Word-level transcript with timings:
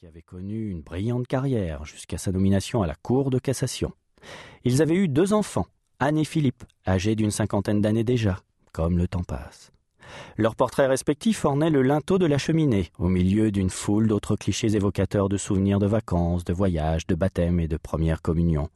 qui 0.00 0.06
avait 0.06 0.22
connu 0.22 0.70
une 0.70 0.80
brillante 0.80 1.26
carrière 1.26 1.84
jusqu'à 1.84 2.16
sa 2.16 2.32
nomination 2.32 2.82
à 2.82 2.86
la 2.86 2.94
Cour 2.94 3.28
de 3.28 3.38
cassation. 3.38 3.92
Ils 4.64 4.80
avaient 4.80 4.94
eu 4.94 5.08
deux 5.08 5.34
enfants, 5.34 5.66
Anne 5.98 6.16
et 6.16 6.24
Philippe, 6.24 6.64
âgés 6.88 7.14
d'une 7.14 7.30
cinquantaine 7.30 7.82
d'années 7.82 8.02
déjà, 8.02 8.38
comme 8.72 8.96
le 8.96 9.06
temps 9.06 9.24
passe. 9.24 9.72
Leurs 10.38 10.56
portraits 10.56 10.88
respectifs 10.88 11.44
ornaient 11.44 11.68
le 11.68 11.82
linteau 11.82 12.16
de 12.16 12.24
la 12.24 12.38
cheminée, 12.38 12.90
au 12.98 13.10
milieu 13.10 13.50
d'une 13.50 13.68
foule 13.68 14.08
d'autres 14.08 14.36
clichés 14.36 14.74
évocateurs 14.74 15.28
de 15.28 15.36
souvenirs 15.36 15.78
de 15.78 15.86
vacances, 15.86 16.44
de 16.44 16.54
voyages, 16.54 17.06
de 17.06 17.14
baptêmes 17.14 17.60
et 17.60 17.68
de 17.68 17.76
premières 17.76 18.22
communions. 18.22 18.70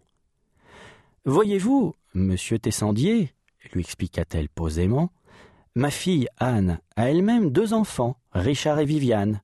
Voyez-vous, 1.25 1.95
monsieur 2.13 2.59
Tessandier, 2.59 3.33
lui 3.73 3.81
expliqua-t-elle 3.81 4.51
posément, 4.51 5.11
ma 5.75 5.91
fille 5.91 6.29
Anne 6.37 6.81
a 6.97 7.09
elle-même 7.09 7.49
deux 7.49 7.73
enfants, 7.73 8.19
Richard 8.33 8.79
et 8.79 8.85
Viviane. 8.85 9.41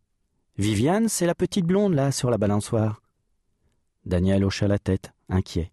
Viviane, 0.60 1.08
c'est 1.08 1.24
la 1.24 1.34
petite 1.34 1.64
blonde 1.64 1.94
là 1.94 2.12
sur 2.12 2.28
la 2.28 2.36
balançoire. 2.36 3.00
Daniel 4.04 4.44
hocha 4.44 4.68
la 4.68 4.78
tête, 4.78 5.10
inquiet. 5.30 5.72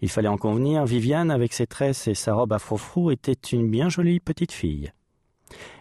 Il 0.00 0.08
fallait 0.08 0.28
en 0.28 0.36
convenir, 0.36 0.84
Viviane, 0.86 1.32
avec 1.32 1.52
ses 1.52 1.66
tresses 1.66 2.06
et 2.06 2.14
sa 2.14 2.34
robe 2.34 2.52
à 2.52 2.60
froufrou, 2.60 3.10
était 3.10 3.32
une 3.32 3.68
bien 3.68 3.88
jolie 3.88 4.20
petite 4.20 4.52
fille. 4.52 4.92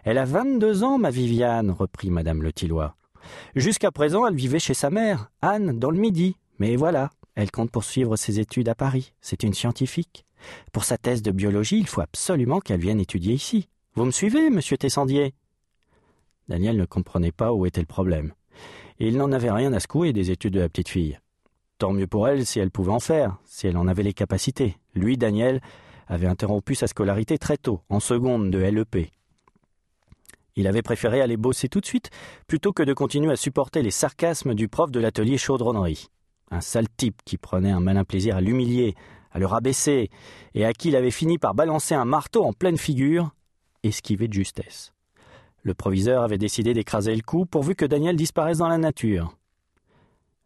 Elle 0.03 0.17
a 0.17 0.25
vingt-deux 0.25 0.83
ans, 0.83 0.97
ma 0.97 1.11
Viviane, 1.11 1.69
reprit 1.69 2.09
madame 2.09 2.41
Le 2.41 2.51
Tillois. 2.51 2.95
Jusqu'à 3.55 3.91
présent, 3.91 4.25
elle 4.25 4.33
vivait 4.33 4.57
chez 4.57 4.73
sa 4.73 4.89
mère, 4.89 5.29
Anne, 5.43 5.77
dans 5.77 5.91
le 5.91 5.99
Midi. 5.99 6.35
Mais 6.57 6.75
voilà, 6.75 7.11
elle 7.35 7.51
compte 7.51 7.69
poursuivre 7.69 8.15
ses 8.15 8.39
études 8.39 8.69
à 8.69 8.75
Paris. 8.75 9.13
C'est 9.21 9.43
une 9.43 9.53
scientifique. 9.53 10.25
Pour 10.71 10.83
sa 10.83 10.97
thèse 10.97 11.21
de 11.21 11.29
biologie, 11.29 11.77
il 11.77 11.87
faut 11.87 12.01
absolument 12.01 12.59
qu'elle 12.59 12.81
vienne 12.81 12.99
étudier 12.99 13.35
ici. 13.35 13.69
Vous 13.93 14.05
me 14.05 14.09
suivez, 14.09 14.49
monsieur 14.49 14.77
Tessandier? 14.77 15.35
Daniel 16.51 16.75
ne 16.75 16.83
comprenait 16.83 17.31
pas 17.31 17.53
où 17.53 17.65
était 17.65 17.79
le 17.79 17.85
problème. 17.85 18.33
Il 18.99 19.15
n'en 19.15 19.31
avait 19.31 19.51
rien 19.51 19.71
à 19.71 19.79
secouer 19.79 20.11
des 20.11 20.31
études 20.31 20.55
de 20.55 20.59
la 20.59 20.67
petite 20.67 20.89
fille. 20.89 21.17
Tant 21.77 21.93
mieux 21.93 22.07
pour 22.07 22.27
elle 22.27 22.45
si 22.45 22.59
elle 22.59 22.71
pouvait 22.71 22.91
en 22.91 22.99
faire, 22.99 23.37
si 23.45 23.67
elle 23.67 23.77
en 23.77 23.87
avait 23.87 24.03
les 24.03 24.11
capacités. 24.11 24.75
Lui, 24.93 25.15
Daniel, 25.15 25.61
avait 26.07 26.27
interrompu 26.27 26.75
sa 26.75 26.87
scolarité 26.87 27.37
très 27.37 27.55
tôt, 27.55 27.79
en 27.87 28.01
seconde 28.01 28.51
de 28.51 28.57
LEP. 28.57 29.09
Il 30.57 30.67
avait 30.67 30.81
préféré 30.81 31.21
aller 31.21 31.37
bosser 31.37 31.69
tout 31.69 31.79
de 31.79 31.85
suite 31.85 32.09
plutôt 32.47 32.73
que 32.73 32.83
de 32.83 32.93
continuer 32.93 33.31
à 33.31 33.37
supporter 33.37 33.81
les 33.81 33.89
sarcasmes 33.89 34.53
du 34.53 34.67
prof 34.67 34.91
de 34.91 34.99
l'atelier 34.99 35.37
chaudronnerie. 35.37 36.07
Un 36.51 36.59
sale 36.59 36.89
type 36.97 37.21
qui 37.23 37.37
prenait 37.37 37.71
un 37.71 37.79
malin 37.79 38.03
plaisir 38.03 38.35
à 38.35 38.41
l'humilier, 38.41 38.95
à 39.31 39.39
le 39.39 39.45
rabaisser, 39.45 40.09
et 40.53 40.65
à 40.65 40.73
qui 40.73 40.89
il 40.89 40.97
avait 40.97 41.11
fini 41.11 41.37
par 41.37 41.55
balancer 41.55 41.95
un 41.95 42.03
marteau 42.03 42.43
en 42.43 42.51
pleine 42.51 42.77
figure, 42.77 43.31
esquivé 43.83 44.27
de 44.27 44.33
justesse. 44.33 44.91
Le 45.63 45.73
proviseur 45.73 46.23
avait 46.23 46.37
décidé 46.37 46.73
d'écraser 46.73 47.15
le 47.15 47.21
coup 47.21 47.45
pourvu 47.45 47.75
que 47.75 47.85
Daniel 47.85 48.15
disparaisse 48.15 48.57
dans 48.57 48.67
la 48.67 48.77
nature. 48.77 49.37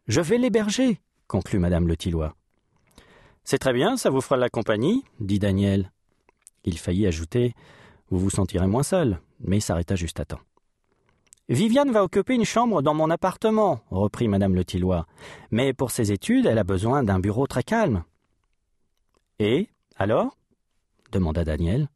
Je 0.08 0.22
vais 0.22 0.38
l'héberger, 0.38 1.00
conclut 1.28 1.60
madame 1.60 1.88
Le 1.88 1.96
Tillois. 1.96 2.36
C'est 3.44 3.60
très 3.60 3.74
bien, 3.74 3.96
ça 3.96 4.10
vous 4.10 4.22
fera 4.22 4.36
de 4.36 4.42
la 4.42 4.50
compagnie, 4.50 5.04
dit 5.20 5.40
Daniel. 5.40 5.92
Il 6.64 6.78
faillit 6.78 7.08
ajouter 7.08 7.54
Vous 8.10 8.20
vous 8.20 8.30
sentirez 8.30 8.68
moins 8.68 8.84
seul, 8.84 9.20
mais 9.40 9.60
s'arrêta 9.60 9.96
juste 9.96 10.20
à 10.20 10.26
temps. 10.26 10.42
Viviane 11.48 11.92
va 11.92 12.04
occuper 12.04 12.34
une 12.34 12.44
chambre 12.44 12.82
dans 12.82 12.96
mon 12.96 13.12
appartement, 13.12 13.80
reprit 13.92 14.28
madame 14.28 14.56
Le 14.56 14.66
Tillois. 14.66 15.06
Mais 15.52 15.74
pour 15.74 15.92
ses 15.92 16.12
études, 16.12 16.48
elle 16.48 16.58
a 16.58 16.64
besoin 16.64 17.04
d'un 17.04 17.20
bureau 17.20 17.46
très 17.46 17.64
calme. 17.64 18.04
Et 19.40 19.70
alors? 19.96 20.36
demanda 21.12 21.44
Daniel. 21.44 21.88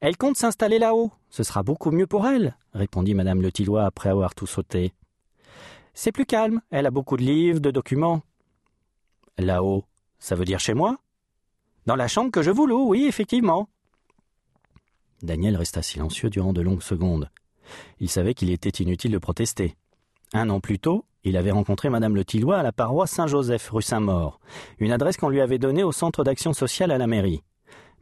Elle 0.00 0.16
compte 0.16 0.36
s'installer 0.36 0.78
là-haut. 0.78 1.10
Ce 1.30 1.42
sera 1.42 1.62
beaucoup 1.62 1.90
mieux 1.90 2.06
pour 2.06 2.26
elle, 2.26 2.56
répondit 2.74 3.14
madame 3.14 3.42
Le 3.42 3.52
Tillois 3.52 3.84
après 3.84 4.08
avoir 4.08 4.34
tout 4.34 4.46
sauté. 4.46 4.92
C'est 5.94 6.12
plus 6.12 6.26
calme. 6.26 6.60
Elle 6.70 6.86
a 6.86 6.90
beaucoup 6.90 7.16
de 7.16 7.22
livres, 7.22 7.60
de 7.60 7.70
documents. 7.70 8.22
Là-haut, 9.38 9.84
ça 10.18 10.34
veut 10.34 10.44
dire 10.44 10.60
chez 10.60 10.74
moi? 10.74 10.98
Dans 11.86 11.96
la 11.96 12.08
chambre 12.08 12.30
que 12.30 12.42
je 12.42 12.50
vous 12.50 12.66
loue, 12.66 12.88
oui, 12.88 13.06
effectivement. 13.06 13.68
Daniel 15.22 15.56
resta 15.56 15.82
silencieux 15.82 16.30
durant 16.30 16.52
de 16.52 16.60
longues 16.60 16.82
secondes. 16.82 17.30
Il 18.00 18.10
savait 18.10 18.34
qu'il 18.34 18.50
était 18.50 18.82
inutile 18.82 19.12
de 19.12 19.18
protester. 19.18 19.76
Un 20.32 20.50
an 20.50 20.60
plus 20.60 20.78
tôt, 20.78 21.04
il 21.24 21.36
avait 21.36 21.50
rencontré 21.50 21.88
Madame 21.88 22.14
Le 22.14 22.24
Tillois 22.24 22.58
à 22.58 22.62
la 22.62 22.72
paroisse 22.72 23.12
Saint-Joseph, 23.12 23.70
rue 23.70 23.82
Saint-Maur, 23.82 24.40
une 24.78 24.92
adresse 24.92 25.16
qu'on 25.16 25.28
lui 25.28 25.40
avait 25.40 25.58
donnée 25.58 25.82
au 25.82 25.92
centre 25.92 26.24
d'action 26.24 26.52
sociale 26.52 26.90
à 26.90 26.98
la 26.98 27.06
mairie. 27.06 27.42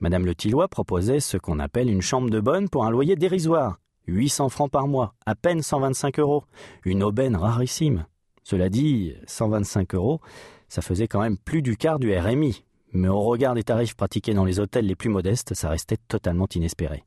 Madame 0.01 0.27
Le 0.27 0.67
proposait 0.67 1.21
ce 1.21 1.37
qu'on 1.37 1.59
appelle 1.59 1.89
une 1.89 2.03
chambre 2.03 2.31
de 2.31 2.41
bonne 2.41 2.69
pour 2.69 2.85
un 2.85 2.91
loyer 2.91 3.17
dérisoire, 3.17 3.79
800 4.07 4.49
francs 4.49 4.71
par 4.71 4.89
mois, 4.89 5.15
à 5.25 5.35
peine 5.35 5.63
125 5.63 6.19
euros, 6.19 6.45
une 6.85 7.03
aubaine 7.03 7.37
rarissime. 7.37 8.07
Cela 8.43 8.69
dit, 8.69 9.15
125 9.27 9.95
euros, 9.95 10.21
ça 10.69 10.83
faisait 10.83 11.09
quand 11.09 11.21
même 11.21 11.39
plus 11.39 11.63
du 11.63 11.77
quart 11.77 11.99
du 11.99 12.15
RMI, 12.15 12.65
mais 12.93 13.09
au 13.09 13.21
regard 13.21 13.55
des 13.55 13.65
tarifs 13.65 13.95
pratiqués 13.95 14.35
dans 14.35 14.45
les 14.45 14.61
hôtels 14.61 14.87
les 14.87 14.97
plus 14.97 15.09
modestes, 15.09 15.55
ça 15.55 15.69
restait 15.69 15.99
totalement 16.09 16.49
inespéré. 16.55 17.05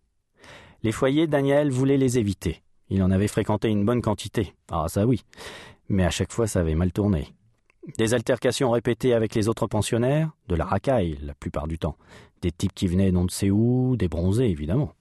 Les 0.83 0.91
foyers, 0.91 1.27
Daniel 1.27 1.69
voulait 1.69 1.97
les 1.97 2.17
éviter. 2.17 2.63
Il 2.89 3.03
en 3.03 3.11
avait 3.11 3.27
fréquenté 3.27 3.67
une 3.67 3.85
bonne 3.85 4.01
quantité. 4.01 4.53
Ah, 4.71 4.85
ça 4.87 5.05
oui. 5.05 5.23
Mais 5.89 6.05
à 6.05 6.09
chaque 6.09 6.31
fois, 6.31 6.47
ça 6.47 6.61
avait 6.61 6.75
mal 6.75 6.91
tourné. 6.91 7.33
Des 7.95 8.13
altercations 8.13 8.69
répétées 8.69 9.13
avec 9.13 9.33
les 9.33 9.47
autres 9.47 9.67
pensionnaires, 9.67 10.31
de 10.49 10.55
la 10.55 10.65
racaille 10.65 11.17
la 11.23 11.33
plupart 11.33 11.67
du 11.67 11.79
temps, 11.79 11.95
des 12.41 12.51
types 12.51 12.73
qui 12.73 12.87
venaient 12.87 13.11
non 13.11 13.25
de 13.25 13.31
sait 13.31 13.49
où, 13.49 13.95
des 13.95 14.09
bronzés 14.09 14.49
évidemment, 14.49 14.93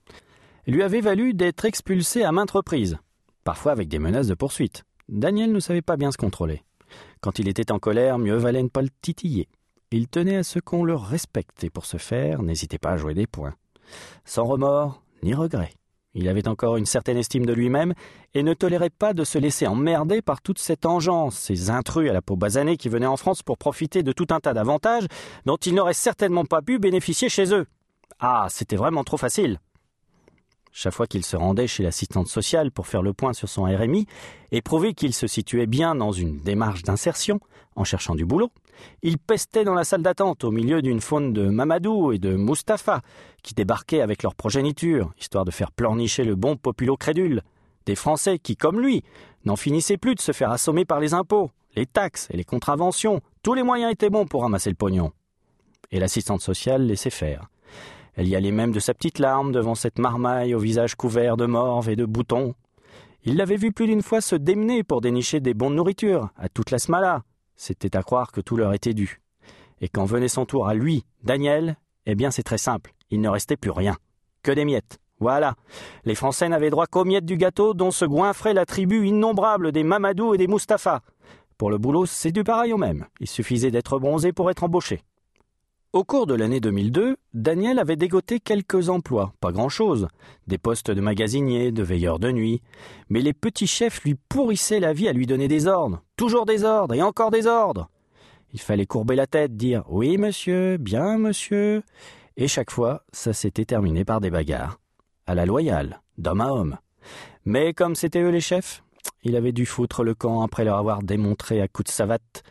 lui 0.67 0.83
avaient 0.83 1.01
valu 1.01 1.35
d'être 1.35 1.65
expulsé 1.65 2.23
à 2.23 2.33
maintes 2.33 2.53
reprises, 2.53 2.99
parfois 3.45 3.73
avec 3.73 3.89
des 3.89 3.99
menaces 3.99 4.29
de 4.29 4.35
poursuite. 4.35 4.85
Daniel 5.09 5.53
ne 5.53 5.61
savait 5.61 5.83
pas 5.83 5.97
bien 5.97 6.13
se 6.13 6.17
contrôler. 6.17 6.63
Quand 7.21 7.39
il 7.39 7.49
était 7.49 7.73
en 7.73 7.79
colère, 7.79 8.19
mieux 8.19 8.37
valait 8.37 8.63
ne 8.63 8.69
pas 8.69 8.83
le 8.83 8.91
titiller. 9.03 9.49
Il 9.91 10.09
tenait 10.09 10.37
à 10.37 10.43
ce 10.43 10.59
qu'on 10.59 10.85
le 10.85 10.95
respecte 10.95 11.65
et 11.65 11.71
pour 11.71 11.87
ce 11.87 11.97
faire, 11.97 12.43
n'hésitait 12.43 12.79
pas 12.79 12.91
à 12.91 12.97
jouer 12.97 13.15
des 13.15 13.27
points. 13.27 13.55
Sans 14.25 14.45
remords 14.45 15.03
ni 15.23 15.35
regret. 15.35 15.73
Il 16.19 16.31
avait 16.31 16.49
encore 16.49 16.79
une 16.79 16.87
certaine 16.87 17.19
estime 17.19 17.45
de 17.45 17.53
lui-même 17.53 17.93
et 18.33 18.43
ne 18.43 18.55
tolérait 18.55 18.89
pas 18.89 19.13
de 19.13 19.23
se 19.23 19.37
laisser 19.37 19.67
emmerder 19.67 20.23
par 20.23 20.41
toute 20.41 20.59
cette 20.59 20.87
engeance, 20.87 21.37
ces 21.37 21.69
intrus 21.69 22.09
à 22.09 22.15
la 22.15 22.23
peau 22.23 22.37
basanée 22.37 22.79
qui 22.79 22.89
venaient 22.89 23.05
en 23.05 23.19
France 23.19 23.43
pour 23.43 23.59
profiter 23.59 24.03
de 24.03 24.13
tout 24.13 24.29
un 24.31 24.41
tas 24.41 24.55
d'avantages 24.55 25.09
dont 25.45 25.59
ils 25.59 25.75
n'auraient 25.75 25.93
certainement 25.93 26.47
pas 26.47 26.63
pu 26.63 26.79
bénéficier 26.79 27.29
chez 27.29 27.53
eux. 27.53 27.67
Ah, 28.19 28.47
c'était 28.49 28.77
vraiment 28.77 29.05
trop 29.05 29.19
facile. 29.19 29.61
Chaque 30.79 30.93
fois 30.93 31.07
qu'il 31.07 31.25
se 31.25 31.39
rendait 31.39 31.67
chez 31.67 31.83
l'assistante 31.83 32.29
sociale 32.29 32.71
pour 32.71 32.87
faire 32.87 33.01
le 33.01 33.15
point 33.15 33.33
sur 33.33 33.49
son 33.49 33.63
RMI 33.63 34.05
et 34.53 34.61
prouver 34.61 34.93
qu'il 34.93 35.15
se 35.15 35.27
situait 35.27 35.67
bien 35.67 35.95
dans 35.95 36.13
une 36.13 36.39
démarche 36.41 36.83
d'insertion, 36.83 37.41
en 37.77 37.85
cherchant 37.85 38.15
du 38.15 38.27
boulot, 38.27 38.51
il 39.01 39.17
pestait 39.17 39.65
dans 39.65 39.73
la 39.73 39.85
salle 39.85 40.03
d'attente 40.03 40.45
au 40.45 40.51
milieu 40.51 40.83
d'une 40.83 41.01
faune 41.01 41.33
de 41.33 41.49
Mamadou 41.49 42.13
et 42.13 42.19
de 42.19 42.37
Mustapha 42.37 43.01
qui 43.43 43.55
débarquaient 43.55 44.03
avec 44.03 44.23
leur 44.23 44.35
progéniture, 44.35 45.15
histoire 45.19 45.47
de 45.47 45.51
faire 45.51 45.73
pleurnicher 45.73 46.25
le 46.25 46.35
bon 46.35 46.59
populo 46.59 46.99
crédule. 46.99 47.41
Des 47.87 47.95
Français 47.95 48.39
qui, 48.39 48.55
comme 48.55 48.79
lui, 48.79 49.03
n'en 49.47 49.57
finissaient 49.57 49.97
plus 49.97 50.15
de 50.15 50.21
se 50.21 50.33
faire 50.33 50.51
assommer 50.51 50.85
par 50.85 51.01
les 51.01 51.15
impôts, 51.15 51.51
les 51.75 51.87
taxes 51.87 52.29
et 52.31 52.37
les 52.37 52.45
contraventions. 52.45 53.23
Tous 53.43 53.55
les 53.55 53.63
moyens 53.63 53.93
étaient 53.93 54.11
bons 54.11 54.27
pour 54.27 54.43
ramasser 54.43 54.69
le 54.69 54.77
pognon. 54.77 55.13
Et 55.91 56.01
l'assistante 56.01 56.43
sociale 56.43 56.87
laissait 56.87 57.09
faire. 57.09 57.49
Elle 58.17 58.29
y 58.29 58.35
allait 58.35 58.51
même 58.51 58.73
de 58.73 58.81
sa 58.81 58.95
petite 58.95 59.19
larme 59.19 59.53
devant 59.53 59.75
cette 59.75 59.99
marmaille 59.99 60.55
au 60.55 60.59
visage 60.59 60.95
couvert 60.95 61.37
de 61.37 61.45
morve 61.45 61.91
et 61.91 61.97
de 61.97 62.07
boutons. 62.07 62.55
Il 63.25 63.37
l'avait 63.37 63.57
vu 63.57 63.73
plus 63.73 63.87
d'une 63.87 64.03
fois 64.03 64.23
se 64.23 64.35
démener 64.35 64.83
pour 64.83 65.03
dénicher 65.03 65.41
des 65.41 65.53
bons 65.53 65.69
de 65.71 65.75
nourriture, 65.75 66.31
à 66.37 66.49
toute 66.49 66.71
la 66.71 66.79
smala. 66.79 67.25
C'était 67.57 67.95
à 67.95 68.03
croire 68.03 68.33
que 68.33 68.41
tout 68.41 68.57
leur 68.57 68.73
était 68.73 68.95
dû. 68.95 69.21
Et 69.83 69.89
quand 69.89 70.07
venait 70.07 70.29
son 70.29 70.47
tour 70.47 70.67
à 70.67 70.73
lui, 70.73 71.05
Daniel, 71.25 71.77
eh 72.07 72.15
bien 72.15 72.31
c'est 72.31 72.43
très 72.43 72.57
simple, 72.57 72.95
il 73.11 73.21
ne 73.21 73.29
restait 73.29 73.57
plus 73.57 73.71
rien. 73.71 73.97
Que 74.43 74.53
des 74.53 74.65
miettes. 74.65 74.99
Voilà. 75.19 75.55
Les 76.05 76.15
Français 76.15 76.49
n'avaient 76.49 76.71
droit 76.71 76.87
qu'aux 76.87 77.05
miettes 77.05 77.27
du 77.27 77.37
gâteau 77.37 77.75
dont 77.75 77.91
se 77.91 78.05
goinfrait 78.05 78.55
la 78.55 78.65
tribu 78.65 79.07
innombrable 79.07 79.73
des 79.73 79.83
Mamadou 79.83 80.35
et 80.35 80.39
des 80.39 80.47
Mustapha. 80.47 81.03
Pour 81.59 81.71
le 81.71 81.79
boulot, 81.79 82.07
c'est 82.07 82.33
du 82.33 82.45
pareil 82.45 82.73
au 82.73 82.79
même. 82.79 83.07
Il 83.21 83.27
suffisait 83.27 83.71
d'être 83.71 83.99
bronzé 83.99 84.33
pour 84.33 84.51
être 84.51 84.65
embauché. 84.65 85.03
Au 85.93 86.05
cours 86.05 86.27
de 86.27 86.35
l'année 86.35 86.61
2002, 86.61 87.17
Daniel 87.33 87.79
avait 87.79 87.97
dégoté 87.97 88.41
quelques 88.41 88.91
emplois, 88.91 89.33
pas 89.41 89.53
grand-chose, 89.53 90.09
des 90.47 90.59
postes 90.59 90.91
de 90.91 91.01
magasinier, 91.01 91.73
de 91.73 91.83
veilleur 91.83 92.19
de 92.19 92.31
nuit, 92.31 92.61
mais 93.09 93.23
les 93.23 93.33
petits 93.33 93.67
chefs 93.67 94.03
lui 94.03 94.15
pourrissaient 94.15 94.81
la 94.81 94.93
vie 94.93 95.09
à 95.09 95.13
lui 95.13 95.27
donner 95.27 95.49
des 95.49 95.67
ordres, 95.67 96.03
toujours 96.17 96.45
des 96.45 96.65
ordres 96.65 96.95
et 96.95 97.03
encore 97.03 97.31
des 97.31 97.47
ordres. 97.47 97.89
Il 98.53 98.61
fallait 98.61 98.85
courber 98.85 99.17
la 99.17 99.27
tête, 99.27 99.57
dire 99.57 99.85
oui 99.89 100.19
monsieur, 100.19 100.77
bien 100.77 101.19
monsieur, 101.19 101.83
et 102.37 102.49
chaque 102.49 102.71
fois 102.71 103.03
ça 103.13 103.33
s'était 103.33 103.65
terminé 103.65 104.05
par 104.05 104.21
des 104.21 104.31
bagarres, 104.31 104.79
à 105.27 105.35
la 105.35 105.47
loyale, 105.47 106.03
d'homme 106.19 106.41
à 106.43 106.53
homme. 106.53 106.77
Mais 107.45 107.73
comme 107.73 107.95
c'étaient 107.95 108.23
eux 108.23 108.31
les 108.31 108.41
chefs, 108.41 108.83
il 109.23 109.37
avait 109.37 109.53
dû 109.53 109.65
foutre 109.65 110.03
le 110.03 110.15
camp 110.15 110.43
après 110.43 110.65
leur 110.65 110.77
avoir 110.77 111.03
démontré 111.03 111.63
à 111.63 111.69
coups 111.69 111.91
de 111.91 111.95
savate 111.95 112.43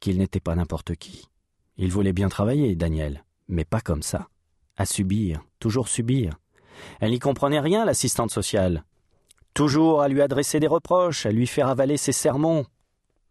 qu'il 0.00 0.16
n'était 0.16 0.40
pas 0.40 0.54
n'importe 0.54 0.94
qui. 0.94 1.28
Il 1.76 1.90
voulait 1.90 2.12
bien 2.12 2.28
travailler, 2.28 2.76
Daniel, 2.76 3.24
mais 3.48 3.64
pas 3.64 3.80
comme 3.80 4.02
ça. 4.02 4.28
À 4.76 4.86
subir, 4.86 5.42
toujours 5.58 5.88
subir. 5.88 6.38
Elle 7.00 7.10
n'y 7.10 7.18
comprenait 7.18 7.60
rien, 7.60 7.84
l'assistante 7.84 8.30
sociale. 8.30 8.84
Toujours 9.54 10.02
à 10.02 10.08
lui 10.08 10.20
adresser 10.20 10.60
des 10.60 10.66
reproches, 10.66 11.26
à 11.26 11.30
lui 11.30 11.46
faire 11.46 11.68
avaler 11.68 11.96
ses 11.96 12.12
sermons. 12.12 12.66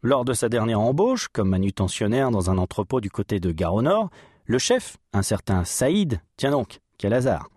Lors 0.01 0.25
de 0.25 0.33
sa 0.33 0.49
dernière 0.49 0.79
embauche, 0.79 1.27
comme 1.29 1.49
manutentionnaire 1.49 2.31
dans 2.31 2.49
un 2.49 2.57
entrepôt 2.57 3.01
du 3.01 3.09
côté 3.09 3.39
de 3.39 3.51
Gare 3.51 3.73
au 3.73 3.81
Nord, 3.81 4.09
le 4.45 4.59
chef, 4.59 4.97
un 5.13 5.21
certain 5.21 5.63
Saïd, 5.63 6.19
tiens 6.35 6.51
donc, 6.51 6.79
quel 6.97 7.13
hasard, 7.13 7.49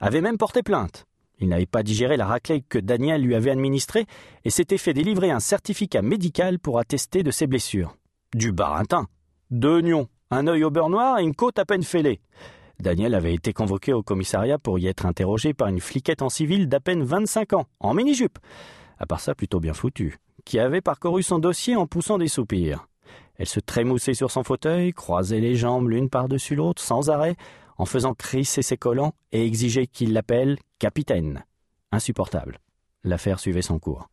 avait 0.00 0.20
même 0.20 0.38
porté 0.38 0.62
plainte. 0.62 1.06
Il 1.38 1.48
n'avait 1.48 1.66
pas 1.66 1.82
digéré 1.82 2.16
la 2.16 2.26
raclée 2.26 2.62
que 2.62 2.78
Daniel 2.78 3.22
lui 3.22 3.34
avait 3.34 3.50
administrée 3.50 4.06
et 4.44 4.50
s'était 4.50 4.78
fait 4.78 4.94
délivrer 4.94 5.30
un 5.30 5.40
certificat 5.40 6.02
médical 6.02 6.58
pour 6.58 6.78
attester 6.78 7.22
de 7.22 7.30
ses 7.30 7.46
blessures. 7.46 7.96
Du 8.34 8.52
baratin, 8.52 9.06
deux 9.50 9.80
nions, 9.80 10.08
un 10.34 10.46
œil 10.46 10.64
au 10.64 10.70
beurre 10.70 10.90
noir 10.90 11.18
et 11.18 11.22
une 11.22 11.34
côte 11.34 11.58
à 11.58 11.64
peine 11.64 11.82
fêlée. 11.82 12.20
Daniel 12.80 13.14
avait 13.14 13.34
été 13.34 13.52
convoqué 13.52 13.92
au 13.92 14.02
commissariat 14.02 14.58
pour 14.58 14.78
y 14.78 14.86
être 14.86 15.06
interrogé 15.06 15.54
par 15.54 15.68
une 15.68 15.80
fliquette 15.80 16.22
en 16.22 16.28
civil 16.28 16.68
d'à 16.68 16.80
peine 16.80 17.02
25 17.02 17.52
ans, 17.52 17.66
en 17.80 17.94
mini-jupe. 17.94 18.38
À 18.98 19.06
part 19.06 19.20
ça, 19.20 19.34
plutôt 19.34 19.60
bien 19.60 19.74
foutu 19.74 20.18
qui 20.44 20.58
avait 20.58 20.80
parcouru 20.80 21.22
son 21.22 21.38
dossier 21.38 21.76
en 21.76 21.86
poussant 21.86 22.18
des 22.18 22.28
soupirs. 22.28 22.86
Elle 23.36 23.48
se 23.48 23.60
trémoussait 23.60 24.14
sur 24.14 24.30
son 24.30 24.44
fauteuil, 24.44 24.92
croisait 24.92 25.40
les 25.40 25.56
jambes 25.56 25.88
l'une 25.88 26.10
par-dessus 26.10 26.54
l'autre 26.54 26.82
sans 26.82 27.10
arrêt, 27.10 27.36
en 27.76 27.86
faisant 27.86 28.14
crisser 28.14 28.62
ses 28.62 28.76
collants 28.76 29.14
et 29.32 29.44
exigeait 29.44 29.86
qu'il 29.86 30.12
l'appelle 30.12 30.58
capitaine. 30.78 31.44
Insupportable. 31.90 32.60
L'affaire 33.02 33.40
suivait 33.40 33.62
son 33.62 33.78
cours. 33.78 34.08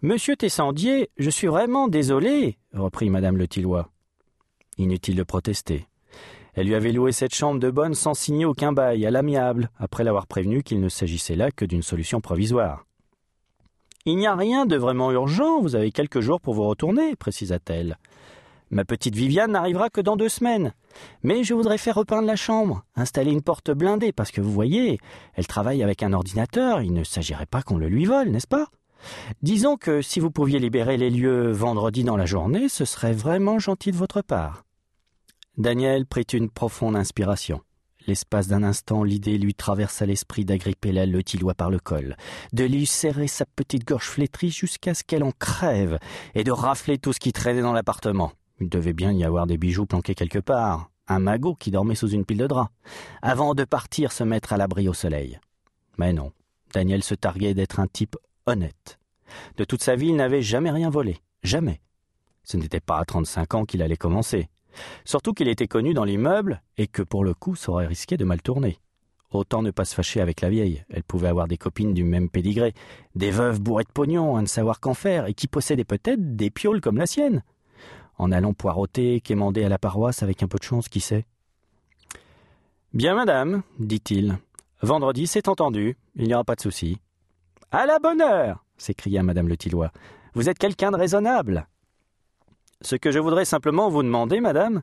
Monsieur 0.00 0.36
Tessandier, 0.36 1.10
je 1.18 1.30
suis 1.30 1.46
vraiment 1.46 1.88
désolé, 1.88 2.58
reprit 2.72 3.10
madame 3.10 3.36
Le. 3.36 3.46
Inutile 4.78 5.16
de 5.16 5.22
protester. 5.22 5.86
Elle 6.54 6.66
lui 6.66 6.74
avait 6.74 6.92
loué 6.92 7.12
cette 7.12 7.34
chambre 7.34 7.60
de 7.60 7.70
bonne 7.70 7.94
sans 7.94 8.14
signer 8.14 8.44
aucun 8.44 8.72
bail, 8.72 9.04
à 9.06 9.10
l'amiable, 9.10 9.70
après 9.78 10.04
l'avoir 10.04 10.26
prévenu 10.26 10.62
qu'il 10.62 10.80
ne 10.80 10.88
s'agissait 10.88 11.36
là 11.36 11.50
que 11.50 11.64
d'une 11.64 11.82
solution 11.82 12.20
provisoire. 12.20 12.84
Il 14.06 14.16
n'y 14.16 14.26
a 14.26 14.36
rien 14.36 14.66
de 14.66 14.76
vraiment 14.76 15.10
urgent, 15.12 15.60
vous 15.60 15.76
avez 15.76 15.90
quelques 15.90 16.20
jours 16.20 16.40
pour 16.40 16.54
vous 16.54 16.68
retourner, 16.68 17.16
précisa-t-elle. 17.16 17.98
Ma 18.70 18.84
petite 18.84 19.14
Viviane 19.14 19.52
n'arrivera 19.52 19.90
que 19.90 20.00
dans 20.00 20.16
deux 20.16 20.28
semaines. 20.28 20.74
Mais 21.22 21.42
je 21.42 21.54
voudrais 21.54 21.78
faire 21.78 21.94
repeindre 21.96 22.26
la 22.26 22.36
chambre, 22.36 22.84
installer 22.96 23.32
une 23.32 23.42
porte 23.42 23.70
blindée, 23.70 24.12
parce 24.12 24.30
que 24.30 24.40
vous 24.40 24.52
voyez, 24.52 24.98
elle 25.34 25.46
travaille 25.46 25.82
avec 25.82 26.02
un 26.02 26.12
ordinateur, 26.12 26.82
il 26.82 26.92
ne 26.92 27.04
s'agirait 27.04 27.46
pas 27.46 27.62
qu'on 27.62 27.78
le 27.78 27.88
lui 27.88 28.04
vole, 28.04 28.28
n'est-ce 28.28 28.46
pas? 28.46 28.66
Disons 29.42 29.76
que 29.76 30.02
si 30.02 30.20
vous 30.20 30.30
pouviez 30.30 30.58
libérer 30.58 30.96
les 30.96 31.10
lieux 31.10 31.50
vendredi 31.52 32.04
dans 32.04 32.16
la 32.16 32.26
journée, 32.26 32.68
ce 32.68 32.84
serait 32.84 33.12
vraiment 33.12 33.58
gentil 33.58 33.90
de 33.90 33.96
votre 33.96 34.22
part. 34.22 34.64
Daniel 35.56 36.06
prit 36.06 36.26
une 36.32 36.50
profonde 36.50 36.96
inspiration. 36.96 37.60
L'espace 38.06 38.48
d'un 38.48 38.62
instant, 38.62 39.02
l'idée 39.02 39.38
lui 39.38 39.54
traversa 39.54 40.04
l'esprit 40.04 40.44
d'agripper 40.44 40.92
la 40.92 41.06
Letillois 41.06 41.54
par 41.54 41.70
le 41.70 41.78
col, 41.78 42.16
de 42.52 42.64
lui 42.64 42.86
serrer 42.86 43.28
sa 43.28 43.46
petite 43.46 43.86
gorge 43.86 44.08
flétrie 44.08 44.50
jusqu'à 44.50 44.92
ce 44.92 45.04
qu'elle 45.04 45.24
en 45.24 45.32
crève, 45.32 45.98
et 46.34 46.44
de 46.44 46.52
rafler 46.52 46.98
tout 46.98 47.14
ce 47.14 47.20
qui 47.20 47.32
traînait 47.32 47.62
dans 47.62 47.72
l'appartement. 47.72 48.32
Il 48.60 48.68
devait 48.68 48.92
bien 48.92 49.12
y 49.12 49.24
avoir 49.24 49.46
des 49.46 49.56
bijoux 49.56 49.86
planqués 49.86 50.14
quelque 50.14 50.38
part, 50.38 50.90
un 51.08 51.18
magot 51.18 51.54
qui 51.54 51.70
dormait 51.70 51.94
sous 51.94 52.08
une 52.08 52.24
pile 52.24 52.38
de 52.38 52.46
draps, 52.46 52.70
avant 53.22 53.54
de 53.54 53.64
partir 53.64 54.12
se 54.12 54.24
mettre 54.24 54.52
à 54.52 54.58
l'abri 54.58 54.88
au 54.88 54.94
soleil. 54.94 55.38
Mais 55.96 56.12
non, 56.12 56.32
Daniel 56.72 57.02
se 57.02 57.14
targuait 57.14 57.54
d'être 57.54 57.80
un 57.80 57.86
type 57.86 58.16
honnête. 58.46 58.98
De 59.56 59.64
toute 59.64 59.82
sa 59.82 59.96
vie, 59.96 60.08
il 60.08 60.16
n'avait 60.16 60.42
jamais 60.42 60.70
rien 60.70 60.90
volé. 60.90 61.18
Jamais. 61.42 61.80
Ce 62.42 62.56
n'était 62.56 62.80
pas 62.80 62.98
à 62.98 63.04
trente-cinq 63.04 63.54
ans 63.54 63.64
qu'il 63.64 63.82
allait 63.82 63.96
commencer. 63.96 64.48
Surtout 65.04 65.32
qu'il 65.32 65.48
était 65.48 65.68
connu 65.68 65.94
dans 65.94 66.04
l'immeuble 66.04 66.62
et 66.76 66.86
que 66.86 67.02
pour 67.02 67.24
le 67.24 67.34
coup 67.34 67.54
ça 67.54 67.72
aurait 67.72 67.86
risqué 67.86 68.16
de 68.16 68.24
mal 68.24 68.42
tourner. 68.42 68.78
Autant 69.30 69.62
ne 69.62 69.70
pas 69.70 69.84
se 69.84 69.94
fâcher 69.94 70.20
avec 70.20 70.40
la 70.40 70.50
vieille. 70.50 70.84
Elle 70.90 71.02
pouvait 71.02 71.28
avoir 71.28 71.48
des 71.48 71.56
copines 71.56 71.92
du 71.92 72.04
même 72.04 72.28
pédigré, 72.28 72.72
des 73.16 73.30
veuves 73.30 73.60
bourrées 73.60 73.84
de 73.84 73.92
pognon 73.92 74.36
à 74.36 74.42
ne 74.42 74.46
savoir 74.46 74.78
qu'en 74.78 74.94
faire 74.94 75.26
et 75.26 75.34
qui 75.34 75.48
possédaient 75.48 75.84
peut-être 75.84 76.36
des 76.36 76.50
pioles 76.50 76.80
comme 76.80 76.98
la 76.98 77.06
sienne. 77.06 77.42
En 78.16 78.30
allant 78.30 78.54
poireauter, 78.54 79.20
quémander 79.20 79.64
à 79.64 79.68
la 79.68 79.78
paroisse 79.78 80.22
avec 80.22 80.42
un 80.44 80.46
peu 80.46 80.58
de 80.58 80.62
chance, 80.62 80.88
qui 80.88 81.00
sait. 81.00 81.24
Bien, 82.92 83.16
madame, 83.16 83.62
dit-il. 83.80 84.38
Vendredi, 84.82 85.26
c'est 85.26 85.48
entendu. 85.48 85.96
Il 86.14 86.28
n'y 86.28 86.34
aura 86.34 86.44
pas 86.44 86.54
de 86.54 86.60
souci. 86.60 86.98
À 87.76 87.86
la 87.86 87.98
bonne 87.98 88.20
heure 88.20 88.64
s'écria 88.76 89.24
madame 89.24 89.48
Le 89.48 89.56
Tillois. 89.56 89.90
Vous 90.34 90.48
êtes 90.48 90.60
quelqu'un 90.60 90.92
de 90.92 90.96
raisonnable. 90.96 91.66
Ce 92.82 92.94
que 92.94 93.10
je 93.10 93.18
voudrais 93.18 93.44
simplement 93.44 93.88
vous 93.88 94.04
demander, 94.04 94.38
madame, 94.38 94.80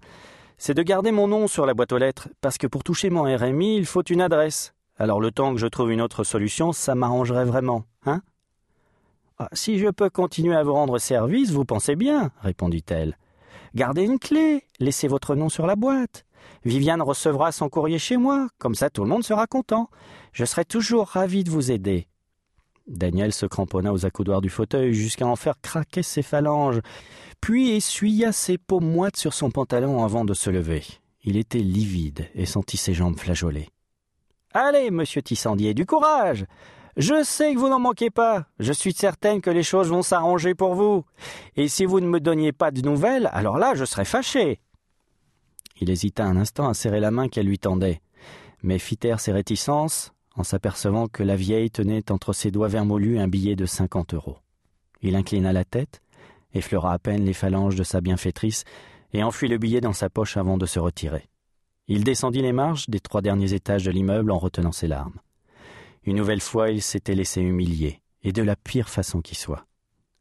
c'est 0.57 0.73
de 0.73 0.83
garder 0.83 1.13
mon 1.13 1.29
nom 1.29 1.47
sur 1.47 1.65
la 1.65 1.73
boîte 1.73 1.93
aux 1.93 1.97
lettres, 1.97 2.27
parce 2.41 2.57
que 2.57 2.67
pour 2.67 2.83
toucher 2.83 3.09
mon 3.09 3.23
RMI, 3.23 3.77
il 3.77 3.85
faut 3.85 4.03
une 4.03 4.19
adresse. 4.19 4.73
Alors 4.97 5.21
le 5.21 5.31
temps 5.31 5.53
que 5.53 5.59
je 5.61 5.67
trouve 5.67 5.93
une 5.93 6.01
autre 6.01 6.25
solution, 6.25 6.73
ça 6.73 6.93
m'arrangerait 6.93 7.45
vraiment, 7.45 7.85
hein? 8.05 8.23
Ah, 9.39 9.47
Si 9.53 9.79
je 9.79 9.87
peux 9.87 10.09
continuer 10.09 10.57
à 10.57 10.63
vous 10.63 10.73
rendre 10.73 10.99
service, 10.99 11.51
vous 11.51 11.63
pensez 11.63 11.95
bien, 11.95 12.31
répondit-elle. 12.41 13.17
Gardez 13.73 14.03
une 14.03 14.19
clé, 14.19 14.65
laissez 14.81 15.07
votre 15.07 15.35
nom 15.35 15.47
sur 15.47 15.65
la 15.65 15.77
boîte. 15.77 16.25
Viviane 16.65 17.01
recevra 17.01 17.53
son 17.53 17.69
courrier 17.69 17.99
chez 17.99 18.17
moi, 18.17 18.49
comme 18.57 18.75
ça 18.75 18.89
tout 18.89 19.03
le 19.03 19.09
monde 19.09 19.23
sera 19.23 19.47
content. 19.47 19.89
Je 20.33 20.43
serai 20.43 20.65
toujours 20.65 21.07
ravi 21.07 21.45
de 21.45 21.51
vous 21.51 21.71
aider. 21.71 22.09
Daniel 22.91 23.31
se 23.31 23.45
cramponna 23.45 23.93
aux 23.93 24.05
accoudoirs 24.05 24.41
du 24.41 24.49
fauteuil 24.49 24.93
jusqu'à 24.93 25.25
en 25.25 25.35
faire 25.35 25.59
craquer 25.61 26.03
ses 26.03 26.21
phalanges, 26.21 26.81
puis 27.39 27.71
essuya 27.71 28.31
ses 28.31 28.57
peaux 28.57 28.81
moites 28.81 29.17
sur 29.17 29.33
son 29.33 29.49
pantalon 29.49 30.03
avant 30.03 30.25
de 30.25 30.33
se 30.33 30.49
lever. 30.49 30.83
Il 31.23 31.37
était 31.37 31.59
livide 31.59 32.27
et 32.35 32.45
sentit 32.45 32.77
ses 32.77 32.93
jambes 32.93 33.17
flageoler. 33.17 33.69
Allez, 34.53 34.91
monsieur 34.91 35.21
Tissandier, 35.21 35.73
du 35.73 35.85
courage. 35.85 36.45
Je 36.97 37.23
sais 37.23 37.53
que 37.53 37.59
vous 37.59 37.69
n'en 37.69 37.79
manquez 37.79 38.09
pas. 38.09 38.45
Je 38.59 38.73
suis 38.73 38.93
certaine 38.93 39.39
que 39.39 39.49
les 39.49 39.63
choses 39.63 39.89
vont 39.89 40.01
s'arranger 40.01 40.53
pour 40.55 40.75
vous. 40.75 41.05
Et 41.55 41.69
si 41.69 41.85
vous 41.85 42.01
ne 42.01 42.07
me 42.07 42.19
donniez 42.19 42.51
pas 42.51 42.71
de 42.71 42.81
nouvelles, 42.81 43.29
alors 43.31 43.57
là, 43.57 43.73
je 43.75 43.85
serais 43.85 44.03
fâché. 44.03 44.59
Il 45.79 45.89
hésita 45.89 46.25
un 46.25 46.35
instant 46.35 46.67
à 46.67 46.73
serrer 46.73 46.99
la 46.99 47.11
main 47.11 47.29
qu'elle 47.29 47.45
lui 47.45 47.59
tendait, 47.59 48.01
mais 48.61 48.77
fit 48.77 48.97
taire 48.97 49.21
ses 49.21 49.31
réticences 49.31 50.11
en 50.35 50.43
s'apercevant 50.43 51.07
que 51.07 51.23
la 51.23 51.35
vieille 51.35 51.71
tenait 51.71 52.11
entre 52.11 52.33
ses 52.33 52.51
doigts 52.51 52.67
vermoulus 52.67 53.19
un 53.19 53.27
billet 53.27 53.55
de 53.55 53.65
cinquante 53.65 54.13
euros. 54.13 54.37
Il 55.01 55.15
inclina 55.15 55.51
la 55.51 55.65
tête, 55.65 56.01
effleura 56.53 56.93
à 56.93 56.99
peine 56.99 57.25
les 57.25 57.33
phalanges 57.33 57.75
de 57.75 57.83
sa 57.83 58.01
bienfaitrice, 58.01 58.63
et 59.13 59.23
enfuit 59.23 59.49
le 59.49 59.57
billet 59.57 59.81
dans 59.81 59.93
sa 59.93 60.09
poche 60.09 60.37
avant 60.37 60.57
de 60.57 60.65
se 60.65 60.79
retirer. 60.79 61.27
Il 61.87 62.03
descendit 62.03 62.41
les 62.41 62.53
marches 62.53 62.89
des 62.89 62.99
trois 62.99 63.21
derniers 63.21 63.53
étages 63.53 63.83
de 63.83 63.91
l'immeuble 63.91 64.31
en 64.31 64.37
retenant 64.37 64.71
ses 64.71 64.87
larmes. 64.87 65.19
Une 66.03 66.15
nouvelle 66.15 66.41
fois, 66.41 66.71
il 66.71 66.81
s'était 66.81 67.15
laissé 67.15 67.41
humilier, 67.41 68.01
et 68.23 68.31
de 68.31 68.41
la 68.41 68.55
pire 68.55 68.89
façon 68.89 69.21
qui 69.21 69.35
soit. 69.35 69.65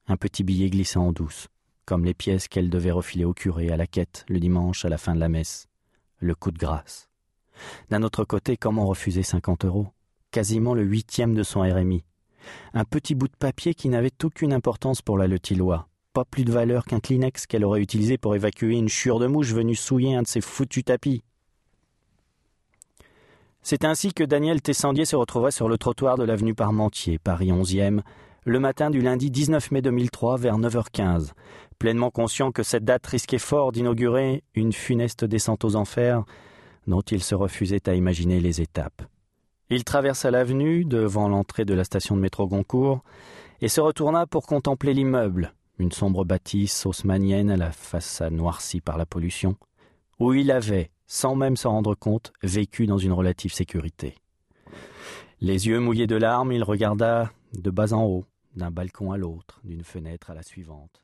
Un 0.08 0.16
petit 0.16 0.42
billet 0.42 0.70
glissant 0.70 1.06
en 1.06 1.12
douce, 1.12 1.48
comme 1.84 2.04
les 2.04 2.14
pièces 2.14 2.48
qu'elle 2.48 2.70
devait 2.70 2.90
refiler 2.90 3.25
au 3.25 3.32
curé 3.32 3.70
à 3.70 3.76
la 3.76 3.87
quête 3.87 4.25
le 4.28 4.40
dimanche 4.40 4.85
à 4.85 4.88
la 4.88 4.99
fin 4.99 5.14
de 5.14 5.20
la 5.20 5.28
messe. 5.28 5.68
Le 6.18 6.35
coup 6.35 6.50
de 6.50 6.58
grâce. 6.58 7.08
D'un 7.88 8.02
autre 8.02 8.25
côté, 8.25 8.56
comment 8.56 8.87
refuser 8.87 9.23
cinquante 9.23 9.64
euros? 9.64 9.88
Quasiment 10.30 10.75
le 10.75 10.82
huitième 10.82 11.34
de 11.34 11.42
son 11.42 11.60
RMI. 11.60 12.04
Un 12.75 12.84
petit 12.84 13.14
bout 13.14 13.28
de 13.28 13.37
papier 13.38 13.75
qui 13.75 13.88
n'avait 13.88 14.12
aucune 14.22 14.52
importance 14.52 15.02
pour 15.02 15.18
la 15.18 15.26
Letillois, 15.26 15.88
pas 16.12 16.25
plus 16.25 16.44
de 16.44 16.52
valeur 16.52 16.84
qu'un 16.84 17.00
Kleenex 17.00 17.46
qu'elle 17.46 17.64
aurait 17.64 17.82
utilisé 17.82 18.18
pour 18.18 18.34
évacuer 18.34 18.76
une 18.76 18.88
chure 18.88 19.18
de 19.18 19.26
mouche 19.26 19.52
venue 19.52 19.75
souiller 19.75 20.14
un 20.14 20.22
de 20.22 20.26
ses 20.26 20.40
foutus 20.40 20.84
tapis. 20.84 21.22
C'est 23.62 23.84
ainsi 23.84 24.14
que 24.14 24.25
Daniel 24.25 24.62
Tessandier 24.62 25.04
se 25.04 25.16
retrouvait 25.16 25.50
sur 25.50 25.68
le 25.68 25.76
trottoir 25.76 26.16
de 26.16 26.25
l'avenue 26.25 26.54
Parmentier, 26.54 27.18
Paris 27.18 27.49
11e, 27.49 28.00
le 28.46 28.58
matin 28.58 28.88
du 28.88 29.02
lundi 29.02 29.30
19 29.30 29.70
mai 29.70 29.82
2003 29.82 30.38
vers 30.38 30.58
9h15, 30.58 31.32
pleinement 31.78 32.10
conscient 32.10 32.52
que 32.52 32.62
cette 32.62 32.84
date 32.84 33.06
risquait 33.06 33.38
fort 33.38 33.70
d'inaugurer 33.70 34.42
une 34.54 34.72
funeste 34.72 35.26
descente 35.26 35.64
aux 35.64 35.76
enfers 35.76 36.25
dont 36.87 37.02
il 37.02 37.22
se 37.22 37.34
refusait 37.34 37.87
à 37.87 37.94
imaginer 37.94 38.40
les 38.40 38.62
étapes. 38.62 39.02
Il 39.72 39.84
traversa 39.84 40.32
l'avenue 40.32 40.84
devant 40.84 41.28
l'entrée 41.28 41.64
de 41.64 41.74
la 41.74 41.84
station 41.84 42.16
de 42.16 42.20
métro 42.20 42.48
Goncourt 42.48 43.04
et 43.60 43.68
se 43.68 43.80
retourna 43.80 44.26
pour 44.26 44.46
contempler 44.46 44.94
l'immeuble, 44.94 45.54
une 45.78 45.92
sombre 45.92 46.24
bâtisse 46.24 46.86
haussmanienne 46.86 47.50
à 47.50 47.56
la 47.56 47.70
façade 47.70 48.32
noircie 48.32 48.80
par 48.80 48.98
la 48.98 49.06
pollution, 49.06 49.56
où 50.18 50.32
il 50.32 50.50
avait, 50.50 50.90
sans 51.06 51.36
même 51.36 51.56
s'en 51.56 51.70
rendre 51.70 51.94
compte, 51.94 52.32
vécu 52.42 52.88
dans 52.88 52.98
une 52.98 53.12
relative 53.12 53.52
sécurité. 53.52 54.16
Les 55.40 55.68
yeux 55.68 55.78
mouillés 55.78 56.08
de 56.08 56.16
larmes, 56.16 56.50
il 56.50 56.64
regarda 56.64 57.30
de 57.52 57.70
bas 57.70 57.92
en 57.92 58.04
haut, 58.04 58.24
d'un 58.56 58.72
balcon 58.72 59.12
à 59.12 59.18
l'autre, 59.18 59.60
d'une 59.62 59.84
fenêtre 59.84 60.30
à 60.30 60.34
la 60.34 60.42
suivante, 60.42 61.00